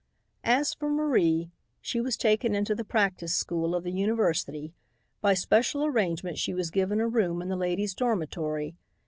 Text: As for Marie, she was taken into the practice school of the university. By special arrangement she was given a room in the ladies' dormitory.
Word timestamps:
As 0.43 0.73
for 0.73 0.89
Marie, 0.89 1.51
she 1.79 2.01
was 2.01 2.17
taken 2.17 2.55
into 2.55 2.73
the 2.73 2.83
practice 2.83 3.35
school 3.35 3.75
of 3.75 3.83
the 3.83 3.91
university. 3.91 4.73
By 5.21 5.35
special 5.35 5.85
arrangement 5.85 6.39
she 6.39 6.55
was 6.55 6.71
given 6.71 6.99
a 6.99 7.07
room 7.07 7.39
in 7.39 7.49
the 7.49 7.55
ladies' 7.55 7.93
dormitory. 7.93 8.75